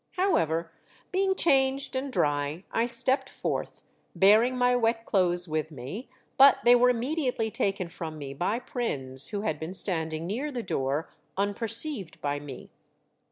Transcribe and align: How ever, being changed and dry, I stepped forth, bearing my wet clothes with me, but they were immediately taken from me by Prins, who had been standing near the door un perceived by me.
How 0.13 0.35
ever, 0.35 0.71
being 1.11 1.35
changed 1.35 1.95
and 1.95 2.11
dry, 2.11 2.63
I 2.71 2.87
stepped 2.87 3.29
forth, 3.29 3.83
bearing 4.15 4.57
my 4.57 4.75
wet 4.75 5.05
clothes 5.05 5.47
with 5.47 5.69
me, 5.69 6.09
but 6.39 6.57
they 6.65 6.73
were 6.73 6.89
immediately 6.89 7.51
taken 7.51 7.87
from 7.87 8.17
me 8.17 8.33
by 8.33 8.57
Prins, 8.57 9.27
who 9.27 9.41
had 9.41 9.59
been 9.59 9.73
standing 9.75 10.25
near 10.25 10.51
the 10.51 10.63
door 10.63 11.07
un 11.37 11.53
perceived 11.53 12.19
by 12.19 12.39
me. 12.39 12.71